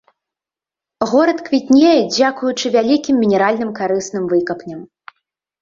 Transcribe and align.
Горад 1.11 1.43
квітнее 1.49 1.93
дзякуючы 2.15 2.65
вялікім 2.77 3.15
мінеральным 3.25 3.71
карысным 3.81 4.23
выкапням. 4.33 4.85